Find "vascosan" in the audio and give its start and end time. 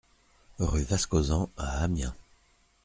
0.81-1.51